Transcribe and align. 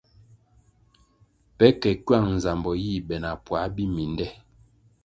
Pe 1.57 1.67
ke 1.81 1.91
kywang 2.05 2.27
nzambo 2.37 2.71
yih 2.83 3.03
be 3.07 3.15
na 3.23 3.31
puãh 3.45 3.65
biminde. 3.75 4.27